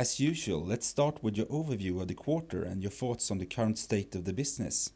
As 0.00 0.18
usual, 0.18 0.64
let's 0.64 0.86
start 0.86 1.22
with 1.22 1.36
your 1.36 1.44
overview 1.48 2.00
of 2.00 2.08
the 2.08 2.14
quarter 2.14 2.62
and 2.62 2.80
your 2.80 2.90
thoughts 2.90 3.30
on 3.30 3.36
the 3.36 3.44
current 3.44 3.76
state 3.76 4.14
of 4.14 4.24
the 4.24 4.32
business. 4.32 4.92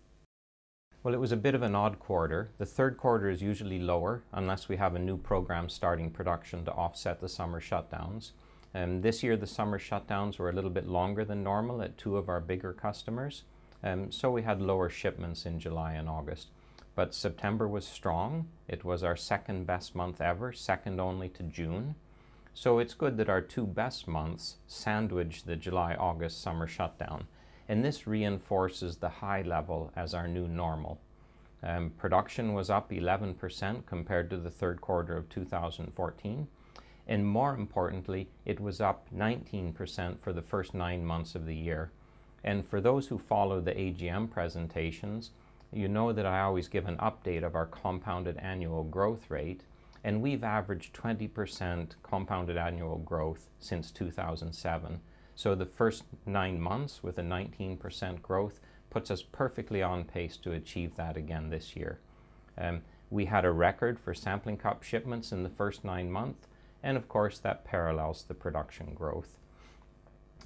Well, 1.03 1.13
it 1.13 1.21
was 1.21 1.31
a 1.31 1.37
bit 1.37 1.55
of 1.55 1.61
an 1.61 1.75
odd 1.75 1.99
quarter. 1.99 2.53
The 2.57 2.65
third 2.65 2.97
quarter 2.97 3.29
is 3.29 3.43
usually 3.43 3.79
lower 3.79 4.23
unless 4.33 4.67
we 4.67 4.79
have 4.79 4.95
a 4.95 4.99
new 4.99 5.19
program 5.19 5.69
starting 5.69 6.11
production 6.11 6.65
to 6.65 6.73
offset 6.73 7.21
the 7.21 7.29
summer 7.29 7.61
shutdowns. 7.61 8.31
Um, 8.75 9.03
this 9.03 9.23
year, 9.23 9.37
the 9.37 9.47
summer 9.47 9.79
shutdowns 9.79 10.39
were 10.39 10.49
a 10.49 10.55
little 10.55 10.71
bit 10.71 10.89
longer 10.89 11.23
than 11.23 11.45
normal 11.45 11.83
at 11.83 11.99
two 11.99 12.17
of 12.17 12.31
our 12.31 12.41
bigger 12.41 12.73
customers, 12.73 13.43
um, 13.83 14.11
so 14.11 14.31
we 14.31 14.41
had 14.41 14.63
lower 14.63 14.89
shipments 14.89 15.45
in 15.45 15.61
July 15.61 15.93
and 15.93 16.09
August. 16.09 16.49
But 16.95 17.15
September 17.15 17.69
was 17.69 17.87
strong. 17.87 18.49
It 18.69 18.85
was 18.85 19.03
our 19.03 19.17
second 19.17 19.67
best 19.67 19.95
month 19.95 20.23
ever, 20.23 20.55
second 20.55 20.99
only 20.99 21.29
to 21.29 21.43
June. 21.43 21.97
So 22.55 22.79
it's 22.79 22.95
good 22.95 23.17
that 23.19 23.29
our 23.29 23.41
two 23.41 23.67
best 23.67 24.09
months 24.09 24.57
sandwich 24.67 25.45
the 25.45 25.57
July 25.57 25.95
August 25.95 26.41
summer 26.41 26.67
shutdown. 26.67 27.27
And 27.69 27.85
this 27.85 28.07
reinforces 28.07 28.97
the 28.97 29.09
high 29.09 29.43
level 29.43 29.93
as 29.97 30.15
our 30.15 30.29
new 30.29 30.47
normal. 30.47 31.01
Um, 31.63 31.91
production 31.99 32.55
was 32.55 32.71
up 32.71 32.91
11% 32.91 33.87
compared 33.87 34.31
to 34.31 34.37
the 34.37 34.51
third 34.51 34.81
quarter 34.81 35.17
of 35.17 35.29
2014 35.29 36.47
and 37.07 37.27
more 37.27 37.55
importantly, 37.55 38.29
it 38.45 38.61
was 38.61 38.81
up 38.81 39.09
19% 39.15 40.19
for 40.21 40.33
the 40.33 40.43
first 40.43 40.75
nine 40.75 41.05
months 41.05 41.35
of 41.35 41.47
the 41.47 41.55
year. 41.55 41.91
And 42.43 42.67
for 42.67 42.81
those 42.81 43.09
who 43.09 43.19
follow 43.19 43.61
the 43.61 43.73
AGM 43.73 44.31
presentations, 44.31 45.31
you 45.73 45.89
know 45.89 46.13
that 46.13 46.27
I 46.27 46.41
always 46.41 46.69
give 46.69 46.87
an 46.87 46.97
update 46.97 47.43
of 47.43 47.55
our 47.55 47.67
compounded 47.67 48.39
annual 48.39 48.85
growth 48.85 49.31
rate, 49.31 49.63
and 50.05 50.21
we've 50.21 50.45
averaged 50.45 50.95
20% 50.95 51.95
compounded 52.03 52.59
annual 52.59 52.99
growth 52.99 53.49
since 53.59 53.91
2007. 53.91 55.01
So 55.35 55.55
the 55.55 55.65
first 55.65 56.05
nine 56.27 56.61
months 56.61 57.03
with 57.03 57.19
a 57.19 57.23
19% 57.23 58.21
growth 58.21 58.61
puts 58.91 59.11
us 59.11 59.23
perfectly 59.23 59.83
on 59.83 60.05
pace 60.05 60.37
to 60.37 60.53
achieve 60.53 60.95
that 60.97 61.17
again 61.17 61.49
this 61.49 61.75
year. 61.75 61.99
Um, 62.59 62.83
we 63.11 63.25
had 63.25 63.45
a 63.45 63.51
record 63.51 63.99
for 63.99 64.15
sampling 64.15 64.59
cup 64.59 64.83
shipments 64.83 65.33
in 65.33 65.43
the 65.43 65.49
first 65.49 65.85
nine 65.85 66.11
months, 66.11 66.47
and 66.83 66.97
of 66.97 67.09
course 67.09 67.39
that 67.39 67.65
parallels 67.65 68.25
the 68.25 68.35
production 68.35 68.95
growth. 68.95 69.39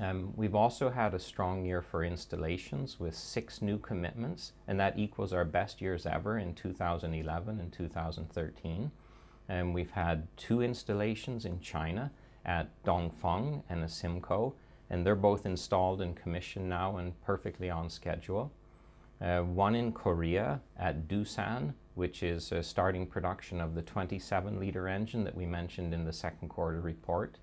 Um, 0.00 0.32
we've 0.36 0.54
also 0.54 0.90
had 0.90 1.12
a 1.12 1.18
strong 1.18 1.64
year 1.64 1.82
for 1.82 2.04
installations 2.04 3.00
with 3.00 3.16
six 3.16 3.60
new 3.60 3.78
commitments, 3.78 4.52
and 4.68 4.78
that 4.78 4.98
equals 4.98 5.32
our 5.32 5.44
best 5.44 5.80
years 5.80 6.06
ever 6.06 6.38
in 6.38 6.54
2011 6.54 7.58
and 7.58 7.72
2013. 7.72 8.92
And 9.48 9.74
we've 9.74 9.90
had 9.90 10.28
two 10.36 10.62
installations 10.62 11.44
in 11.44 11.60
China 11.60 12.10
at 12.44 12.70
Dongfeng 12.84 13.62
and 13.68 13.84
Asimco, 13.84 14.54
and 14.90 15.06
they're 15.06 15.14
both 15.14 15.46
installed 15.46 16.00
and 16.00 16.16
commissioned 16.16 16.68
now 16.68 16.96
and 16.96 17.20
perfectly 17.22 17.70
on 17.70 17.90
schedule. 17.90 18.52
Uh, 19.20 19.40
one 19.40 19.74
in 19.74 19.92
Korea 19.92 20.60
at 20.78 21.08
Doosan, 21.08 21.74
which 21.94 22.22
is 22.22 22.52
uh, 22.52 22.62
starting 22.62 23.06
production 23.06 23.60
of 23.60 23.74
the 23.74 23.82
27 23.82 24.60
liter 24.60 24.86
engine 24.86 25.24
that 25.24 25.34
we 25.34 25.44
mentioned 25.44 25.92
in 25.92 26.04
the 26.04 26.12
second 26.12 26.48
quarter 26.48 26.80
report. 26.80 27.38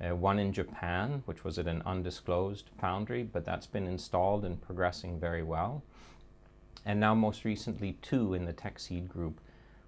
Uh, 0.00 0.16
one 0.16 0.38
in 0.38 0.52
Japan, 0.52 1.22
which 1.26 1.44
was 1.44 1.58
at 1.58 1.68
an 1.68 1.82
undisclosed 1.84 2.70
foundry, 2.80 3.22
but 3.22 3.44
that's 3.44 3.66
been 3.66 3.86
installed 3.86 4.44
and 4.44 4.60
progressing 4.60 5.20
very 5.20 5.42
well. 5.42 5.82
And 6.84 6.98
now, 6.98 7.14
most 7.14 7.44
recently, 7.44 7.98
two 8.02 8.34
in 8.34 8.44
the 8.44 8.52
Teksid 8.52 9.08
group. 9.08 9.40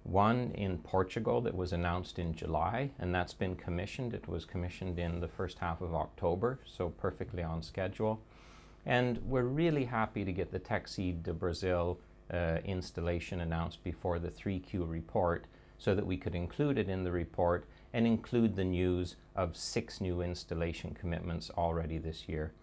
One 0.05 0.51
in 0.51 0.77
Portugal 0.77 1.41
that 1.41 1.55
was 1.55 1.73
announced 1.73 2.19
in 2.19 2.35
July, 2.35 2.91
and 2.99 3.13
that's 3.13 3.33
been 3.33 3.55
commissioned. 3.55 4.13
It 4.13 4.27
was 4.27 4.45
commissioned 4.45 4.99
in 4.99 5.19
the 5.19 5.27
first 5.27 5.57
half 5.57 5.81
of 5.81 5.95
October, 5.95 6.59
so 6.63 6.89
perfectly 6.89 7.41
on 7.41 7.63
schedule. 7.63 8.21
And 8.85 9.17
we're 9.25 9.41
really 9.41 9.85
happy 9.85 10.23
to 10.23 10.31
get 10.31 10.51
the 10.51 10.59
Teksid 10.59 11.23
de 11.23 11.33
Brazil 11.33 11.99
uh, 12.31 12.57
installation 12.63 13.41
announced 13.41 13.83
before 13.83 14.19
the 14.19 14.29
3Q 14.29 14.87
report 14.87 15.47
so 15.79 15.95
that 15.95 16.05
we 16.05 16.17
could 16.17 16.35
include 16.35 16.77
it 16.77 16.87
in 16.87 17.03
the 17.03 17.11
report 17.11 17.65
and 17.91 18.05
include 18.05 18.55
the 18.55 18.63
news 18.63 19.15
of 19.35 19.57
six 19.57 19.99
new 19.99 20.21
installation 20.21 20.93
commitments 20.93 21.49
already 21.57 21.97
this 21.97 22.29
year. 22.29 22.53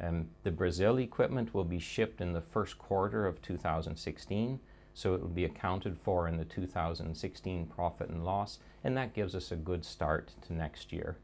Um, 0.00 0.30
the 0.42 0.50
Brazil 0.50 0.98
equipment 0.98 1.54
will 1.54 1.64
be 1.64 1.78
shipped 1.78 2.20
in 2.20 2.32
the 2.32 2.40
first 2.40 2.76
quarter 2.76 3.24
of 3.24 3.40
2016, 3.40 4.58
so 4.98 5.14
it 5.14 5.20
will 5.20 5.28
be 5.28 5.44
accounted 5.44 5.96
for 5.96 6.26
in 6.26 6.38
the 6.38 6.44
2016 6.44 7.66
profit 7.66 8.08
and 8.08 8.24
loss, 8.24 8.58
and 8.82 8.96
that 8.96 9.14
gives 9.14 9.36
us 9.36 9.52
a 9.52 9.56
good 9.56 9.84
start 9.84 10.32
to 10.44 10.52
next 10.52 10.92
year. 10.92 11.16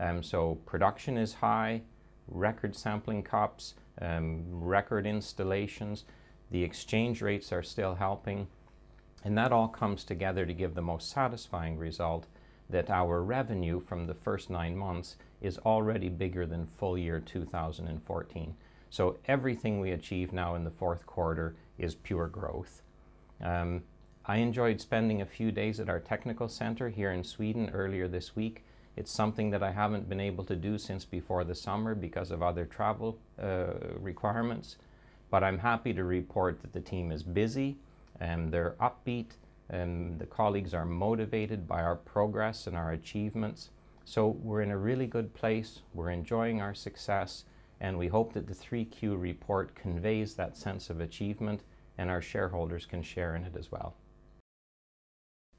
Um, 0.00 0.24
so 0.24 0.56
production 0.66 1.16
is 1.16 1.34
high, 1.34 1.82
record 2.26 2.74
sampling 2.74 3.22
cups, 3.22 3.74
um, 4.00 4.42
record 4.48 5.06
installations. 5.06 6.04
The 6.50 6.64
exchange 6.64 7.22
rates 7.22 7.52
are 7.52 7.62
still 7.62 7.94
helping. 7.94 8.48
And 9.22 9.38
that 9.38 9.52
all 9.52 9.68
comes 9.68 10.02
together 10.02 10.44
to 10.44 10.52
give 10.52 10.74
the 10.74 10.82
most 10.82 11.08
satisfying 11.08 11.78
result 11.78 12.26
that 12.68 12.90
our 12.90 13.22
revenue 13.22 13.78
from 13.78 14.08
the 14.08 14.14
first 14.14 14.50
nine 14.50 14.76
months 14.76 15.14
is 15.40 15.58
already 15.58 16.08
bigger 16.08 16.44
than 16.44 16.66
full 16.66 16.98
year 16.98 17.20
2014. 17.20 18.56
So 18.90 19.18
everything 19.26 19.78
we 19.78 19.92
achieve 19.92 20.32
now 20.32 20.56
in 20.56 20.64
the 20.64 20.72
fourth 20.72 21.06
quarter 21.06 21.54
is 21.78 21.94
pure 21.94 22.26
growth. 22.26 22.82
Um, 23.42 23.82
I 24.24 24.36
enjoyed 24.36 24.80
spending 24.80 25.20
a 25.20 25.26
few 25.26 25.50
days 25.50 25.80
at 25.80 25.88
our 25.88 25.98
technical 25.98 26.48
center 26.48 26.88
here 26.88 27.10
in 27.10 27.24
Sweden 27.24 27.70
earlier 27.74 28.06
this 28.06 28.36
week. 28.36 28.64
It's 28.94 29.10
something 29.10 29.50
that 29.50 29.62
I 29.62 29.72
haven't 29.72 30.08
been 30.08 30.20
able 30.20 30.44
to 30.44 30.54
do 30.54 30.78
since 30.78 31.04
before 31.04 31.44
the 31.44 31.54
summer 31.54 31.94
because 31.94 32.30
of 32.30 32.42
other 32.42 32.64
travel 32.64 33.18
uh, 33.42 33.74
requirements. 33.98 34.76
But 35.30 35.42
I'm 35.42 35.58
happy 35.58 35.92
to 35.94 36.04
report 36.04 36.60
that 36.62 36.72
the 36.72 36.80
team 36.80 37.10
is 37.10 37.22
busy 37.22 37.78
and 38.20 38.52
they're 38.52 38.76
upbeat 38.80 39.32
and 39.68 40.18
the 40.18 40.26
colleagues 40.26 40.74
are 40.74 40.84
motivated 40.84 41.66
by 41.66 41.82
our 41.82 41.96
progress 41.96 42.66
and 42.66 42.76
our 42.76 42.92
achievements. 42.92 43.70
So 44.04 44.28
we're 44.28 44.62
in 44.62 44.70
a 44.70 44.76
really 44.76 45.06
good 45.06 45.32
place, 45.32 45.80
we're 45.94 46.10
enjoying 46.10 46.60
our 46.60 46.74
success, 46.74 47.44
and 47.80 47.98
we 47.98 48.08
hope 48.08 48.34
that 48.34 48.46
the 48.46 48.54
3Q 48.54 49.20
report 49.20 49.74
conveys 49.74 50.34
that 50.34 50.56
sense 50.56 50.90
of 50.90 51.00
achievement 51.00 51.62
and 51.98 52.10
our 52.10 52.22
shareholders 52.22 52.86
can 52.86 53.02
share 53.02 53.34
in 53.34 53.44
it 53.44 53.56
as 53.56 53.70
well. 53.70 53.96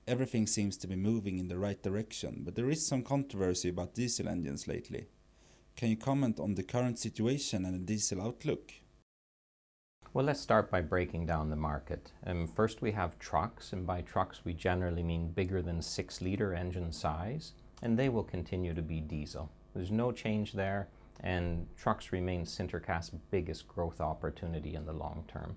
Everything 0.06 0.46
seems 0.48 0.76
to 0.78 0.88
be 0.88 0.96
moving 0.96 1.40
in 1.40 1.48
the 1.48 1.58
right 1.58 1.82
direction, 1.82 2.42
but 2.44 2.56
there 2.56 2.70
is 2.70 2.86
some 2.86 3.04
controversy 3.04 3.70
about 3.70 3.94
diesel 3.94 4.28
engines 4.28 4.68
lately. 4.68 5.08
Can 5.76 5.90
you 5.90 5.98
comment 5.98 6.40
on 6.40 6.56
the 6.56 6.64
current 6.64 7.00
situation 7.00 7.66
and 7.66 7.74
the 7.74 7.80
diesel 7.80 8.22
outlook? 8.22 8.74
Well, 10.14 10.26
let's 10.26 10.42
start 10.42 10.70
by 10.70 10.82
breaking 10.82 11.26
down 11.26 11.50
the 11.50 11.56
market. 11.56 12.12
Um, 12.28 12.48
first, 12.48 12.82
we 12.82 12.92
have 12.92 13.18
trucks, 13.18 13.74
and 13.74 13.88
by 13.88 14.02
trucks, 14.02 14.42
we 14.46 14.54
generally 14.54 15.02
mean 15.02 15.32
bigger 15.32 15.62
than 15.62 15.82
six 15.82 16.22
liter 16.22 16.54
engine 16.54 16.92
size, 16.92 17.54
and 17.82 17.98
they 17.98 18.10
will 18.10 18.24
continue 18.24 18.76
to 18.76 18.82
be 18.84 19.00
diesel. 19.00 19.50
There's 19.74 19.90
no 19.90 20.12
change 20.12 20.54
there, 20.54 20.90
and 21.22 21.66
trucks 21.78 22.12
remain 22.12 22.46
Sintercast's 22.46 23.16
biggest 23.32 23.68
growth 23.68 24.00
opportunity 24.02 24.76
in 24.76 24.86
the 24.86 24.94
long 24.94 25.24
term. 25.28 25.56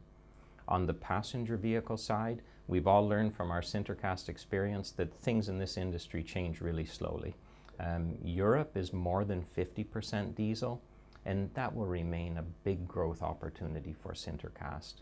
On 0.69 0.87
the 0.87 0.95
passenger 0.95 1.57
vehicle 1.57 1.97
side, 1.97 2.43
we've 2.67 2.87
all 2.87 3.07
learned 3.09 3.35
from 3.35 3.51
our 3.51 3.61
Sintercast 3.61 4.29
experience 4.29 4.91
that 4.93 5.15
things 5.15 5.49
in 5.49 5.59
this 5.59 5.77
industry 5.77 6.23
change 6.23 6.61
really 6.61 6.85
slowly. 6.85 7.35
Um, 7.79 8.17
Europe 8.23 8.77
is 8.77 8.93
more 8.93 9.25
than 9.25 9.43
50% 9.43 10.35
diesel, 10.35 10.83
and 11.25 11.51
that 11.55 11.75
will 11.75 11.87
remain 11.87 12.37
a 12.37 12.43
big 12.43 12.89
growth 12.89 13.23
opportunity 13.23 13.93
for 13.93 14.13
Sintercast. 14.13 14.95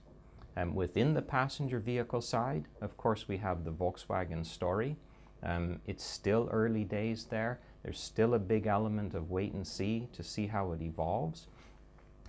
Um, 0.56 0.74
within 0.74 1.14
the 1.14 1.22
passenger 1.22 1.78
vehicle 1.78 2.20
side, 2.20 2.66
of 2.80 2.96
course, 2.96 3.26
we 3.26 3.38
have 3.38 3.64
the 3.64 3.72
Volkswagen 3.72 4.44
story. 4.44 4.96
Um, 5.42 5.80
it's 5.86 6.04
still 6.04 6.48
early 6.52 6.84
days 6.84 7.24
there. 7.24 7.60
There's 7.82 8.00
still 8.00 8.34
a 8.34 8.38
big 8.38 8.66
element 8.66 9.14
of 9.14 9.30
wait 9.30 9.52
and 9.52 9.66
see 9.66 10.08
to 10.12 10.22
see 10.22 10.46
how 10.46 10.72
it 10.72 10.80
evolves. 10.80 11.48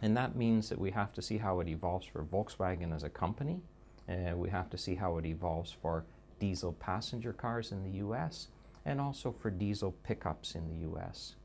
And 0.02 0.16
that 0.18 0.36
means 0.36 0.70
that 0.70 0.80
we 0.80 0.92
have 0.92 1.14
to 1.14 1.22
see 1.22 1.38
how 1.38 1.60
it 1.60 1.68
evolves 1.68 2.06
for 2.06 2.24
Volkswagen 2.24 2.94
as 2.94 3.04
a 3.04 3.10
company. 3.10 3.62
Uh, 4.08 4.36
we 4.36 4.50
have 4.50 4.70
to 4.70 4.78
see 4.78 4.96
how 4.96 5.18
it 5.18 5.26
evolves 5.26 5.72
for 5.72 6.06
diesel 6.40 6.74
passenger 6.74 7.34
cars 7.34 7.72
in 7.72 7.84
the 7.84 8.00
US 8.00 8.50
and 8.86 9.02
also 9.02 9.32
for 9.32 9.50
diesel 9.50 9.96
pickups 10.04 10.54
in 10.54 10.68
the 10.68 10.88
US. 10.90 11.36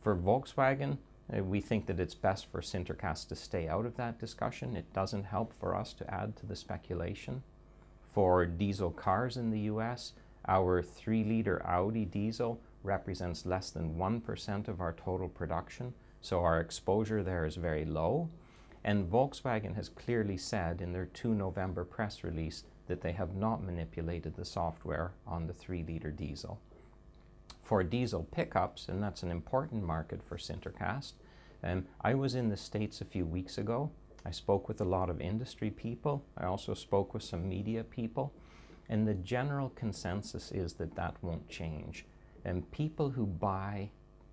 For 0.00 0.14
Volkswagen, 0.14 0.98
uh, 1.34 1.42
we 1.42 1.60
think 1.60 1.86
that 1.86 1.98
it's 1.98 2.14
best 2.14 2.50
for 2.50 2.60
Sintercast 2.60 3.28
to 3.28 3.36
stay 3.36 3.66
out 3.66 3.86
of 3.86 3.96
that 3.96 4.20
discussion. 4.20 4.76
It 4.76 4.92
doesn't 4.92 5.24
help 5.24 5.52
for 5.52 5.74
us 5.74 5.92
to 5.94 6.14
add 6.14 6.36
to 6.36 6.46
the 6.46 6.56
speculation. 6.56 7.42
For 8.12 8.46
diesel 8.46 8.90
cars 8.90 9.36
in 9.36 9.50
the 9.50 9.60
US, 9.60 10.12
our 10.46 10.82
3 10.82 11.24
liter 11.24 11.64
Audi 11.66 12.04
diesel 12.04 12.60
represents 12.82 13.46
less 13.46 13.70
than 13.70 13.96
1% 13.96 14.68
of 14.68 14.80
our 14.80 14.92
total 14.92 15.28
production, 15.28 15.94
so 16.24 16.40
our 16.40 16.58
exposure 16.58 17.22
there 17.22 17.44
is 17.44 17.56
very 17.56 17.84
low. 17.84 18.30
And 18.82 19.10
Volkswagen 19.10 19.74
has 19.74 19.90
clearly 19.90 20.38
said 20.38 20.80
in 20.80 20.90
their 20.90 21.04
2 21.04 21.34
November 21.34 21.84
press 21.84 22.24
release 22.24 22.64
that 22.86 23.02
they 23.02 23.12
have 23.12 23.36
not 23.36 23.62
manipulated 23.62 24.34
the 24.34 24.44
software 24.46 25.12
on 25.26 25.46
the 25.46 25.52
3 25.52 25.82
liter 25.82 26.10
diesel. 26.10 26.58
for 27.60 27.82
diesel 27.82 28.24
pickups, 28.30 28.88
and 28.88 29.02
that's 29.02 29.22
an 29.22 29.30
important 29.30 29.82
market 29.82 30.22
for 30.22 30.38
Sintercast. 30.38 31.12
Um, 31.62 31.86
I 32.00 32.14
was 32.14 32.34
in 32.34 32.48
the 32.48 32.56
States 32.56 33.02
a 33.02 33.06
few 33.06 33.26
weeks 33.26 33.58
ago. 33.58 33.90
I 34.24 34.30
spoke 34.30 34.66
with 34.66 34.80
a 34.80 34.84
lot 34.96 35.10
of 35.10 35.20
industry 35.20 35.70
people. 35.70 36.24
I 36.38 36.44
also 36.46 36.72
spoke 36.72 37.12
with 37.12 37.22
some 37.22 37.48
media 37.48 37.84
people. 37.84 38.32
And 38.88 39.06
the 39.06 39.14
general 39.14 39.70
consensus 39.70 40.52
is 40.52 40.74
that 40.74 40.94
that 40.96 41.16
won't 41.22 41.48
change. 41.50 42.06
And 42.44 42.70
people 42.70 43.10
who 43.10 43.26
buy 43.26 43.90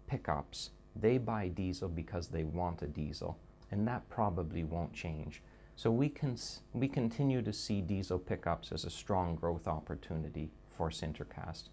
pickups, 0.07 0.71
they 0.95 1.17
buy 1.17 1.47
diesel 1.47 1.89
because 1.89 2.27
they 2.27 2.43
want 2.43 2.81
a 2.81 2.87
diesel. 2.87 3.37
And 3.71 3.87
that 3.87 4.09
probably 4.09 4.63
won't 4.63 4.93
change. 4.93 5.41
So 5.75 5.91
we, 5.91 6.09
cons- 6.09 6.61
we 6.73 6.87
continue 6.87 7.41
to 7.41 7.53
see 7.53 7.81
diesel 7.81 8.19
pickups 8.19 8.71
as 8.71 8.85
a 8.85 8.89
strong 8.89 9.35
growth 9.35 9.67
opportunity 9.67 10.49
for 10.77 10.89
Sintercast. 10.89 11.69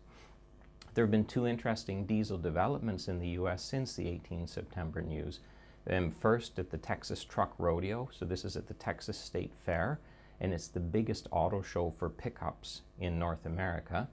There 0.94 1.05
have 1.05 1.11
been 1.11 1.25
two 1.25 1.47
interesting 1.47 2.06
diesel 2.06 2.38
developments 2.38 3.09
in 3.09 3.19
the 3.19 3.29
US 3.41 3.62
since 3.62 3.94
the 3.94 4.09
18 4.09 4.47
September 4.47 5.03
news. 5.03 5.41
Um, 5.91 6.11
first, 6.11 6.59
at 6.59 6.71
the 6.71 6.79
Texas 6.79 7.25
Truck 7.25 7.55
Rodeo, 7.59 8.09
so 8.12 8.25
this 8.25 8.44
is 8.44 8.56
at 8.56 8.67
the 8.67 8.75
Texas 8.75 9.19
State 9.19 9.53
Fair, 9.64 10.00
and 10.41 10.53
it's 10.53 10.69
the 10.69 10.81
biggest 10.81 11.29
auto 11.31 11.62
show 11.62 11.91
for 11.91 12.09
pickups 12.09 12.82
in 12.99 13.19
North 13.19 13.47
America. 13.47 14.09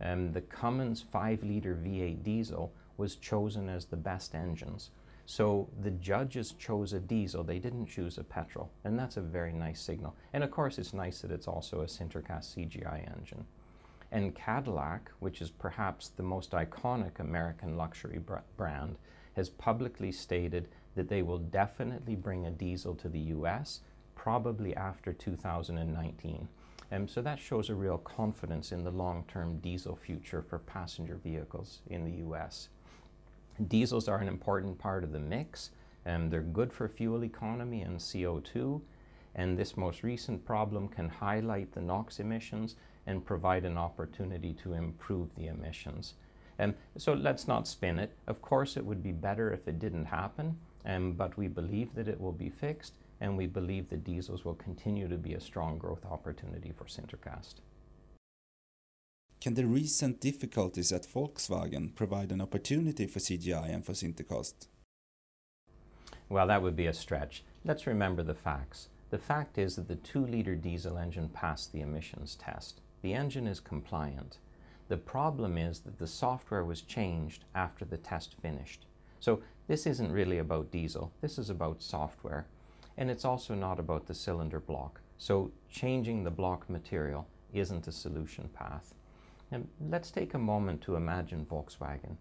Um, 0.00 0.32
the 0.32 0.40
Cummins 0.40 1.02
5 1.02 1.42
liter 1.42 1.74
V8 1.74 2.22
diesel 2.22 2.72
was 2.98 3.16
chosen 3.16 3.70
as 3.70 3.86
the 3.86 3.96
best 3.96 4.34
engines. 4.34 4.90
So 5.24 5.68
the 5.80 5.90
judges 5.90 6.52
chose 6.52 6.92
a 6.92 7.00
diesel, 7.00 7.44
they 7.44 7.58
didn't 7.58 7.86
choose 7.86 8.18
a 8.18 8.24
petrol, 8.24 8.70
and 8.84 8.98
that's 8.98 9.16
a 9.16 9.22
very 9.22 9.52
nice 9.52 9.80
signal. 9.80 10.14
And 10.32 10.42
of 10.42 10.50
course, 10.50 10.78
it's 10.78 10.92
nice 10.92 11.20
that 11.20 11.30
it's 11.30 11.48
also 11.48 11.80
a 11.80 11.86
Sintercast 11.86 12.56
CGI 12.56 13.10
engine. 13.16 13.44
And 14.10 14.34
Cadillac, 14.34 15.10
which 15.20 15.42
is 15.42 15.50
perhaps 15.50 16.08
the 16.08 16.22
most 16.22 16.52
iconic 16.52 17.20
American 17.20 17.76
luxury 17.76 18.18
br- 18.18 18.36
brand, 18.56 18.96
has 19.34 19.50
publicly 19.50 20.12
stated 20.12 20.68
that 20.94 21.08
they 21.08 21.22
will 21.22 21.38
definitely 21.38 22.16
bring 22.16 22.46
a 22.46 22.50
diesel 22.50 22.94
to 22.94 23.08
the 23.08 23.20
US, 23.36 23.80
probably 24.14 24.74
after 24.74 25.12
2019. 25.12 26.48
Um, 26.90 27.06
so 27.06 27.20
that 27.20 27.38
shows 27.38 27.68
a 27.68 27.74
real 27.74 27.98
confidence 27.98 28.72
in 28.72 28.82
the 28.82 28.90
long 28.90 29.24
term 29.28 29.58
diesel 29.58 29.94
future 29.94 30.42
for 30.42 30.58
passenger 30.58 31.16
vehicles 31.22 31.80
in 31.88 32.04
the 32.04 32.26
US. 32.26 32.70
Diesels 33.66 34.06
are 34.06 34.18
an 34.18 34.28
important 34.28 34.78
part 34.78 35.02
of 35.02 35.10
the 35.10 35.18
mix. 35.18 35.70
Um, 36.06 36.30
they're 36.30 36.42
good 36.42 36.72
for 36.72 36.88
fuel 36.88 37.24
economy 37.24 37.82
and 37.82 37.98
CO2, 37.98 38.80
and 39.34 39.58
this 39.58 39.76
most 39.76 40.04
recent 40.04 40.44
problem 40.44 40.86
can 40.86 41.08
highlight 41.08 41.72
the 41.72 41.80
NOx 41.80 42.20
emissions 42.20 42.76
and 43.06 43.24
provide 43.24 43.64
an 43.64 43.76
opportunity 43.76 44.52
to 44.52 44.74
improve 44.74 45.34
the 45.34 45.48
emissions. 45.48 46.14
Um, 46.60 46.74
so 46.96 47.14
let's 47.14 47.48
not 47.48 47.66
spin 47.66 47.98
it. 47.98 48.12
Of 48.28 48.40
course, 48.42 48.76
it 48.76 48.84
would 48.84 49.02
be 49.02 49.12
better 49.12 49.52
if 49.52 49.66
it 49.66 49.80
didn't 49.80 50.04
happen, 50.04 50.56
um, 50.86 51.12
but 51.12 51.36
we 51.36 51.48
believe 51.48 51.94
that 51.94 52.06
it 52.06 52.20
will 52.20 52.32
be 52.32 52.50
fixed, 52.50 52.94
and 53.20 53.36
we 53.36 53.46
believe 53.46 53.88
that 53.90 54.04
diesels 54.04 54.44
will 54.44 54.54
continue 54.54 55.08
to 55.08 55.16
be 55.16 55.34
a 55.34 55.40
strong 55.40 55.78
growth 55.78 56.06
opportunity 56.06 56.72
for 56.76 56.84
Sintercast. 56.84 57.54
Can 59.40 59.54
the 59.54 59.66
recent 59.66 60.20
difficulties 60.20 60.90
at 60.90 61.06
Volkswagen 61.06 61.94
provide 61.94 62.32
an 62.32 62.40
opportunity 62.40 63.06
for 63.06 63.20
CGI 63.20 63.72
and 63.72 63.86
for 63.86 63.92
Sintercast? 63.92 64.66
Well, 66.28 66.48
that 66.48 66.60
would 66.60 66.74
be 66.74 66.86
a 66.86 66.92
stretch. 66.92 67.44
Let's 67.64 67.86
remember 67.86 68.24
the 68.24 68.34
facts. 68.34 68.88
The 69.10 69.18
fact 69.18 69.56
is 69.56 69.76
that 69.76 69.86
the 69.86 69.94
2 69.94 70.26
litre 70.26 70.56
diesel 70.56 70.98
engine 70.98 71.28
passed 71.28 71.72
the 71.72 71.82
emissions 71.82 72.34
test. 72.34 72.80
The 73.00 73.14
engine 73.14 73.46
is 73.46 73.60
compliant. 73.60 74.38
The 74.88 74.96
problem 74.96 75.56
is 75.56 75.80
that 75.80 75.98
the 76.00 76.08
software 76.08 76.64
was 76.64 76.80
changed 76.80 77.44
after 77.54 77.84
the 77.84 77.96
test 77.96 78.34
finished. 78.42 78.86
So 79.20 79.40
this 79.68 79.86
isn't 79.86 80.10
really 80.10 80.38
about 80.38 80.72
diesel, 80.72 81.12
this 81.20 81.38
is 81.38 81.48
about 81.48 81.80
software. 81.80 82.48
And 82.96 83.08
it's 83.08 83.24
also 83.24 83.54
not 83.54 83.78
about 83.78 84.06
the 84.06 84.14
cylinder 84.14 84.58
block. 84.58 85.00
So 85.16 85.52
changing 85.70 86.24
the 86.24 86.30
block 86.32 86.68
material 86.68 87.28
isn't 87.52 87.86
a 87.86 87.92
solution 87.92 88.48
path. 88.52 88.94
And 89.50 89.66
let's 89.80 90.10
take 90.10 90.34
a 90.34 90.38
moment 90.38 90.82
to 90.82 90.96
imagine 90.96 91.46
Volkswagen. 91.46 92.16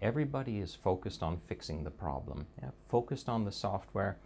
Everybody 0.00 0.60
is 0.60 0.74
focused 0.74 1.22
on 1.22 1.42
fixing 1.46 1.84
the 1.84 1.90
problem, 1.90 2.46
yeah? 2.62 2.70
focused 2.88 3.28
on 3.28 3.44
the 3.44 3.52
software, 3.52 4.16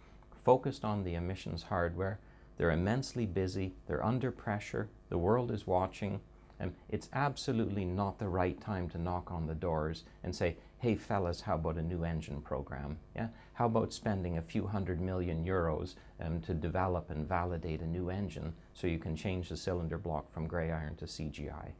focused 0.45 0.85
on 0.85 1.03
the 1.03 1.15
emissions 1.15 1.63
hardware, 1.63 2.19
they're 2.57 2.71
immensely 2.71 3.25
busy, 3.25 3.73
they're 3.87 4.05
under 4.05 4.31
pressure, 4.31 4.87
the 5.09 5.17
world 5.17 5.51
is 5.51 5.67
watching, 5.67 6.21
and 6.59 6.73
it's 6.87 7.09
absolutely 7.11 7.83
not 7.83 8.17
the 8.17 8.29
right 8.29 8.59
time 8.61 8.87
to 8.89 8.97
knock 8.97 9.33
on 9.33 9.47
the 9.47 9.55
doors 9.55 10.05
and 10.23 10.33
say, 10.33 10.55
hey 10.79 10.95
fellas, 10.95 11.41
how 11.41 11.55
about 11.55 11.75
a 11.75 11.81
new 11.81 12.05
engine 12.05 12.39
program? 12.41 12.97
Yeah? 13.17 13.27
How 13.53 13.65
about 13.65 13.91
spending 13.91 14.37
a 14.37 14.41
few 14.41 14.65
hundred 14.65 15.01
million 15.01 15.43
euros 15.43 15.95
um, 16.21 16.39
to 16.41 16.53
develop 16.53 17.09
and 17.09 17.27
validate 17.27 17.81
a 17.81 17.87
new 17.87 18.09
engine 18.09 18.53
so 18.73 18.87
you 18.87 18.99
can 18.99 19.17
change 19.17 19.49
the 19.49 19.57
cylinder 19.57 19.97
block 19.97 20.31
from 20.31 20.47
gray 20.47 20.71
iron 20.71 20.95
to 20.95 21.05
CGI? 21.05 21.71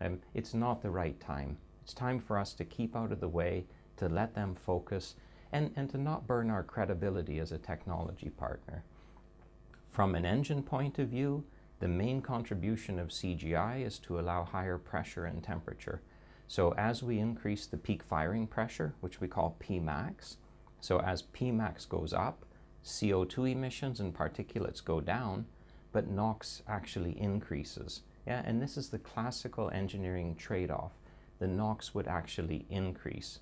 Um, 0.00 0.20
it's 0.34 0.54
not 0.54 0.82
the 0.82 0.90
right 0.90 1.18
time. 1.20 1.58
It's 1.82 1.94
time 1.94 2.18
for 2.18 2.38
us 2.38 2.54
to 2.54 2.64
keep 2.64 2.96
out 2.96 3.12
of 3.12 3.20
the 3.20 3.28
way, 3.28 3.66
to 3.96 4.08
let 4.08 4.34
them 4.34 4.54
focus, 4.54 5.14
and, 5.52 5.70
and 5.76 5.88
to 5.90 5.98
not 5.98 6.26
burn 6.26 6.50
our 6.50 6.62
credibility 6.62 7.38
as 7.38 7.52
a 7.52 7.58
technology 7.58 8.30
partner. 8.30 8.82
From 9.90 10.14
an 10.14 10.24
engine 10.24 10.62
point 10.62 10.98
of 10.98 11.08
view, 11.08 11.44
the 11.78 11.88
main 11.88 12.22
contribution 12.22 12.98
of 12.98 13.08
CGI 13.08 13.84
is 13.84 13.98
to 14.00 14.18
allow 14.18 14.44
higher 14.44 14.78
pressure 14.78 15.26
and 15.26 15.42
temperature. 15.42 16.00
So 16.48 16.72
as 16.74 17.02
we 17.02 17.18
increase 17.18 17.66
the 17.66 17.76
peak 17.76 18.02
firing 18.02 18.46
pressure, 18.46 18.94
which 19.00 19.20
we 19.20 19.28
call 19.28 19.56
Pmax, 19.60 20.36
so 20.80 21.00
as 21.00 21.22
Pmax 21.22 21.88
goes 21.88 22.12
up, 22.12 22.44
CO2 22.84 23.52
emissions 23.52 24.00
and 24.00 24.14
particulates 24.14 24.84
go 24.84 25.00
down, 25.00 25.46
but 25.92 26.08
NOx 26.08 26.62
actually 26.68 27.18
increases. 27.20 28.02
Yeah, 28.26 28.42
and 28.44 28.60
this 28.60 28.76
is 28.76 28.88
the 28.88 28.98
classical 28.98 29.70
engineering 29.70 30.34
trade-off. 30.36 30.92
The 31.38 31.46
NOx 31.46 31.94
would 31.94 32.08
actually 32.08 32.64
increase. 32.70 33.40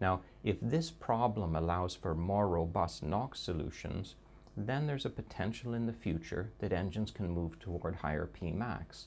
Now, 0.00 0.20
if 0.44 0.56
this 0.60 0.90
problem 0.90 1.56
allows 1.56 1.94
for 1.94 2.14
more 2.14 2.48
robust 2.48 3.02
NOx 3.02 3.40
solutions, 3.40 4.14
then 4.56 4.86
there's 4.86 5.04
a 5.04 5.10
potential 5.10 5.74
in 5.74 5.86
the 5.86 5.92
future 5.92 6.52
that 6.60 6.72
engines 6.72 7.10
can 7.10 7.30
move 7.30 7.58
toward 7.58 7.96
higher 7.96 8.26
Pmax. 8.26 9.06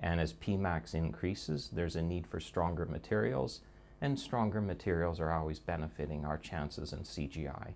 And 0.00 0.20
as 0.20 0.32
Pmax 0.32 0.94
increases, 0.94 1.70
there's 1.72 1.96
a 1.96 2.02
need 2.02 2.26
for 2.26 2.40
stronger 2.40 2.86
materials, 2.86 3.60
and 4.00 4.18
stronger 4.18 4.60
materials 4.60 5.20
are 5.20 5.32
always 5.32 5.58
benefiting 5.58 6.24
our 6.24 6.38
chances 6.38 6.92
in 6.92 7.00
CGI. 7.00 7.72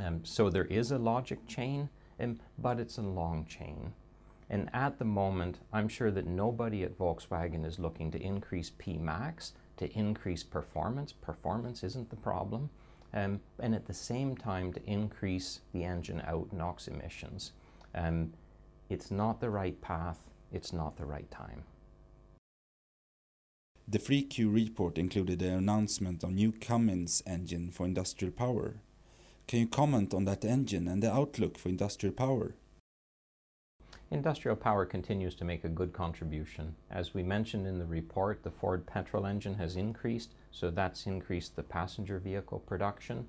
Um, 0.00 0.24
so 0.24 0.50
there 0.50 0.64
is 0.64 0.90
a 0.90 0.98
logic 0.98 1.46
chain, 1.46 1.88
um, 2.20 2.38
but 2.58 2.78
it's 2.80 2.98
a 2.98 3.02
long 3.02 3.44
chain. 3.46 3.92
And 4.50 4.70
at 4.72 4.98
the 4.98 5.04
moment, 5.04 5.58
I'm 5.72 5.88
sure 5.88 6.10
that 6.10 6.26
nobody 6.26 6.82
at 6.82 6.96
Volkswagen 6.98 7.66
is 7.66 7.78
looking 7.78 8.10
to 8.12 8.22
increase 8.22 8.70
Pmax 8.70 9.52
to 9.76 9.92
increase 9.92 10.42
performance. 10.42 11.12
Performance 11.12 11.84
isn't 11.84 12.10
the 12.10 12.16
problem 12.16 12.70
um, 13.12 13.40
and 13.58 13.74
at 13.74 13.86
the 13.86 13.94
same 13.94 14.36
time 14.36 14.72
to 14.72 14.84
increase 14.84 15.60
the 15.72 15.84
engine 15.84 16.22
out 16.26 16.52
NOx 16.52 16.88
emissions. 16.88 17.52
Um, 17.94 18.32
it's 18.88 19.10
not 19.10 19.40
the 19.40 19.50
right 19.50 19.80
path, 19.80 20.18
it's 20.52 20.72
not 20.72 20.96
the 20.96 21.06
right 21.06 21.30
time. 21.30 21.64
The 23.86 23.98
3Q 23.98 24.52
report 24.52 24.98
included 24.98 25.40
an 25.40 25.54
announcement 25.54 26.22
on 26.22 26.34
new 26.34 26.52
Cummins 26.52 27.22
engine 27.26 27.70
for 27.70 27.86
industrial 27.86 28.32
power. 28.32 28.74
Can 29.46 29.60
you 29.60 29.66
comment 29.66 30.12
on 30.12 30.26
that 30.26 30.44
engine 30.44 30.86
and 30.86 31.02
the 31.02 31.10
outlook 31.10 31.56
for 31.56 31.70
industrial 31.70 32.14
power? 32.14 32.54
Industrial 34.10 34.56
power 34.56 34.86
continues 34.86 35.34
to 35.34 35.44
make 35.44 35.64
a 35.64 35.68
good 35.68 35.92
contribution. 35.92 36.74
As 36.90 37.12
we 37.12 37.22
mentioned 37.22 37.66
in 37.66 37.78
the 37.78 37.84
report, 37.84 38.42
the 38.42 38.50
Ford 38.50 38.86
petrol 38.86 39.26
engine 39.26 39.56
has 39.56 39.76
increased, 39.76 40.32
so 40.50 40.70
that's 40.70 41.06
increased 41.06 41.56
the 41.56 41.62
passenger 41.62 42.18
vehicle 42.18 42.60
production. 42.60 43.26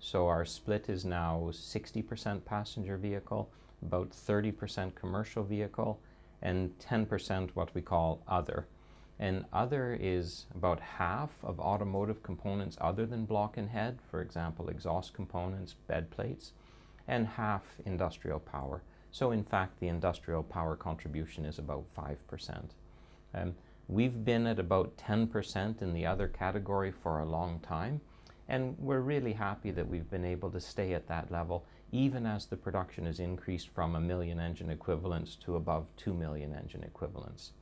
So 0.00 0.26
our 0.28 0.46
split 0.46 0.88
is 0.88 1.04
now 1.04 1.50
60% 1.52 2.46
passenger 2.46 2.96
vehicle, 2.96 3.50
about 3.82 4.08
30% 4.10 4.94
commercial 4.94 5.44
vehicle, 5.44 6.00
and 6.40 6.78
10% 6.78 7.50
what 7.50 7.74
we 7.74 7.82
call 7.82 8.22
other. 8.26 8.66
And 9.18 9.44
other 9.52 9.98
is 10.00 10.46
about 10.54 10.80
half 10.80 11.44
of 11.44 11.60
automotive 11.60 12.22
components 12.22 12.78
other 12.80 13.04
than 13.04 13.26
block 13.26 13.58
and 13.58 13.68
head, 13.68 13.98
for 14.10 14.22
example, 14.22 14.70
exhaust 14.70 15.12
components, 15.12 15.74
bed 15.86 16.10
plates, 16.10 16.52
and 17.06 17.26
half 17.26 17.64
industrial 17.84 18.40
power. 18.40 18.80
So 19.12 19.30
in 19.30 19.44
fact, 19.44 19.78
the 19.78 19.88
industrial 19.88 20.42
power 20.42 20.74
contribution 20.74 21.44
is 21.44 21.58
about 21.58 21.84
5%. 21.94 22.64
Um, 23.34 23.54
we've 23.88 24.24
been 24.24 24.46
at 24.46 24.58
about 24.58 24.96
10% 24.96 25.82
in 25.82 25.92
the 25.92 26.06
other 26.06 26.28
category 26.28 26.90
for 26.90 27.20
a 27.20 27.26
long 27.26 27.60
time, 27.60 28.00
and 28.48 28.76
we're 28.78 29.00
really 29.00 29.34
happy 29.34 29.70
that 29.70 29.88
we've 29.88 30.10
been 30.10 30.24
able 30.24 30.50
to 30.50 30.60
stay 30.60 30.94
at 30.94 31.06
that 31.08 31.30
level 31.30 31.64
even 31.92 32.24
as 32.24 32.46
the 32.46 32.56
production 32.56 33.04
has 33.04 33.20
increased 33.20 33.68
from 33.68 33.94
a 33.94 34.00
million 34.00 34.40
engine 34.40 34.70
equivalents 34.70 35.36
to 35.36 35.56
above 35.56 35.86
2 35.98 36.14
million 36.14 36.54
engine 36.54 36.82
equivalents. 36.82 37.52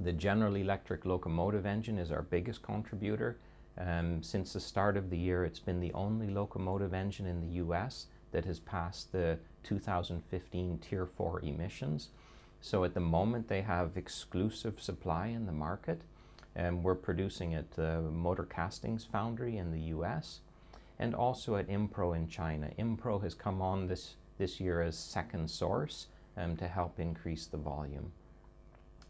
The 0.00 0.12
General 0.12 0.56
Electric 0.56 1.06
locomotive 1.06 1.64
engine 1.64 1.96
is 1.96 2.10
our 2.10 2.22
biggest 2.22 2.62
contributor. 2.62 3.38
Um, 3.78 4.20
since 4.22 4.52
the 4.52 4.60
start 4.60 4.96
of 4.96 5.10
the 5.10 5.16
year, 5.16 5.44
it's 5.44 5.60
been 5.60 5.80
the 5.80 5.92
only 5.92 6.28
locomotive 6.28 6.92
engine 6.92 7.26
in 7.26 7.40
the 7.40 7.54
US 7.64 8.06
that 8.36 8.44
has 8.44 8.60
passed 8.60 9.12
the 9.12 9.38
2015 9.62 10.78
Tier 10.78 11.06
4 11.06 11.40
emissions. 11.40 12.10
So 12.60 12.84
at 12.84 12.92
the 12.92 13.00
moment, 13.00 13.48
they 13.48 13.62
have 13.62 13.96
exclusive 13.96 14.78
supply 14.78 15.28
in 15.28 15.46
the 15.46 15.52
market. 15.52 16.02
And 16.54 16.84
we're 16.84 16.96
producing 16.96 17.54
at 17.54 17.70
the 17.70 18.02
Motor 18.02 18.42
Castings 18.42 19.06
Foundry 19.06 19.56
in 19.56 19.72
the 19.72 19.80
US 19.96 20.40
and 20.98 21.14
also 21.14 21.56
at 21.56 21.68
Impro 21.68 22.14
in 22.14 22.28
China. 22.28 22.68
Impro 22.78 23.22
has 23.22 23.32
come 23.32 23.62
on 23.62 23.86
this, 23.86 24.16
this 24.36 24.60
year 24.60 24.82
as 24.82 24.98
second 24.98 25.50
source 25.50 26.08
um, 26.36 26.58
to 26.58 26.68
help 26.68 27.00
increase 27.00 27.46
the 27.46 27.56
volume. 27.56 28.12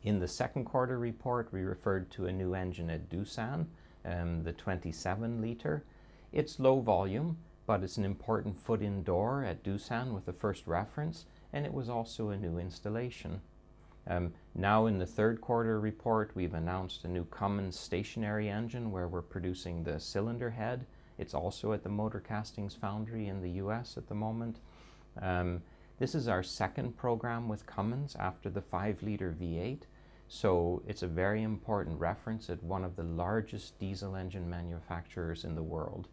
In 0.05 0.21
the 0.21 0.29
second 0.29 0.67
quarter 0.67 1.01
report, 1.01 1.53
we 1.53 1.63
referred 1.63 2.13
to 2.13 2.27
a 2.27 2.33
new 2.33 2.55
engine 2.55 2.91
at 2.91 3.11
Doosan, 3.11 3.67
um, 4.05 4.45
the 4.45 4.53
27 4.53 5.43
litre. 5.43 5.83
It's 6.33 6.61
low 6.61 6.79
volume, 6.79 7.39
but 7.67 7.83
it's 7.83 7.97
an 7.97 8.05
important 8.05 8.59
foot 8.59 8.81
in 8.81 9.03
door 9.03 9.45
at 9.45 9.65
Doosan 9.65 10.15
with 10.15 10.25
the 10.25 10.33
first 10.33 10.67
reference, 10.67 11.27
and 11.53 11.67
it 11.67 11.75
was 11.75 11.89
also 11.89 12.31
a 12.31 12.37
new 12.37 12.59
installation. 12.59 13.41
Um, 14.09 14.33
now, 14.55 14.87
in 14.87 14.99
the 14.99 15.07
third 15.07 15.41
quarter 15.41 15.81
report, 15.81 16.31
we've 16.35 16.55
announced 16.55 17.05
a 17.05 17.09
new 17.09 17.25
Cummins 17.25 17.79
stationary 17.79 18.49
engine 18.49 18.93
where 18.93 19.09
we're 19.09 19.21
producing 19.21 19.83
the 19.83 19.99
cylinder 19.99 20.51
head. 20.51 20.87
It's 21.19 21.35
also 21.35 21.73
at 21.73 21.83
the 21.83 21.89
Motor 21.89 22.21
Castings 22.21 22.77
Foundry 22.77 23.27
in 23.27 23.43
the 23.43 23.51
US 23.63 23.97
at 23.97 24.07
the 24.07 24.15
moment. 24.15 24.61
Um, 25.21 25.63
this 25.99 26.15
is 26.15 26.29
our 26.29 26.43
second 26.43 26.97
program 26.97 27.49
with 27.49 27.67
Cummins 27.67 28.15
after 28.17 28.49
the 28.49 28.61
5 28.61 29.03
litre 29.03 29.35
V8, 29.41 29.83
so 30.29 30.83
it's 30.87 31.03
a 31.03 31.09
very 31.09 31.43
important 31.43 31.99
reference 31.99 32.51
at 32.51 32.63
one 32.63 32.85
of 32.85 32.97
the 32.97 33.03
largest 33.03 33.79
diesel 33.79 34.15
engine 34.15 34.49
manufacturers 34.49 35.45
in 35.45 35.55
the 35.55 35.63
world. 35.63 36.09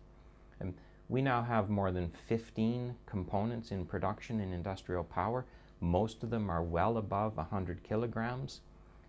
Um, 0.62 0.74
we 1.10 1.22
now 1.22 1.44
have 1.44 1.70
more 1.70 1.92
than 1.92 2.12
15 2.28 2.96
components 3.06 3.72
in 3.72 3.86
production 3.86 4.40
in 4.40 4.54
industrial 4.54 5.04
power 5.04 5.46
most 5.84 6.24
of 6.24 6.30
them 6.30 6.50
are 6.50 6.64
well 6.64 6.98
above 6.98 7.36
100 7.36 7.84
kilograms, 7.84 8.62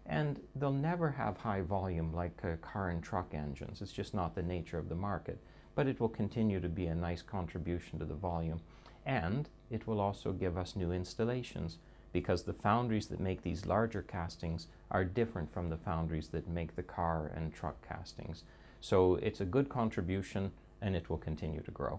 and 0.06 0.40
they'll 0.56 0.72
never 0.72 1.12
have 1.12 1.36
high 1.36 1.60
volume 1.60 2.12
like 2.12 2.44
uh, 2.44 2.56
car 2.56 2.88
and 2.88 3.00
truck 3.00 3.32
engines. 3.32 3.80
It's 3.80 3.92
just 3.92 4.12
not 4.12 4.34
the 4.34 4.42
nature 4.42 4.78
of 4.78 4.88
the 4.88 4.96
market. 4.96 5.38
But 5.76 5.86
it 5.86 6.00
will 6.00 6.08
continue 6.08 6.60
to 6.60 6.68
be 6.68 6.86
a 6.86 6.94
nice 6.94 7.22
contribution 7.22 8.00
to 8.00 8.04
the 8.04 8.14
volume. 8.14 8.60
And 9.06 9.48
it 9.70 9.86
will 9.86 10.00
also 10.00 10.32
give 10.32 10.58
us 10.58 10.74
new 10.74 10.90
installations 10.90 11.78
because 12.12 12.42
the 12.42 12.52
foundries 12.52 13.06
that 13.06 13.20
make 13.20 13.42
these 13.42 13.66
larger 13.66 14.02
castings 14.02 14.66
are 14.90 15.04
different 15.04 15.52
from 15.52 15.70
the 15.70 15.76
foundries 15.76 16.28
that 16.28 16.48
make 16.48 16.74
the 16.74 16.82
car 16.82 17.30
and 17.36 17.54
truck 17.54 17.86
castings. 17.86 18.42
So 18.80 19.14
it's 19.16 19.40
a 19.40 19.44
good 19.44 19.68
contribution 19.68 20.50
and 20.84 20.94
it 20.94 21.08
will 21.08 21.16
continue 21.16 21.62
to 21.62 21.70
grow. 21.70 21.98